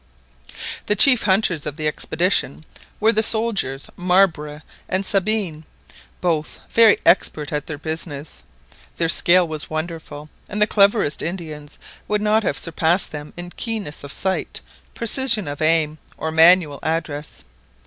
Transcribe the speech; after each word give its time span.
The 0.87 0.95
chief 0.95 1.21
hunters 1.29 1.67
of 1.67 1.75
the 1.75 1.87
expedition 1.87 2.65
were 2.99 3.11
the 3.13 3.21
soldiers 3.21 3.87
Marbre 3.95 4.63
and 4.89 5.05
Sabine, 5.05 5.63
both 6.21 6.59
very 6.71 6.97
expert 7.05 7.53
at 7.53 7.67
their 7.67 7.77
business. 7.77 8.43
Their 8.97 9.07
skill 9.09 9.47
was 9.47 9.69
wonderful; 9.69 10.31
and 10.49 10.59
the 10.59 10.65
cleverest 10.65 11.21
Indians 11.21 11.77
would 12.07 12.19
not 12.23 12.41
have 12.41 12.57
surpassed 12.57 13.11
them 13.11 13.31
in 13.37 13.51
keenness 13.51 14.03
of 14.03 14.11
sight, 14.11 14.59
precision 14.95 15.47
of 15.47 15.61
aim, 15.61 15.99
or 16.17 16.31
manual 16.31 16.79
address. 16.81 17.43